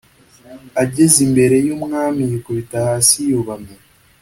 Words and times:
Ageze 0.83 1.17
imbere 1.27 1.55
y’umwami 1.67 2.21
yikubita 2.31 2.77
hasi 2.87 3.17
yubamye 3.29 3.75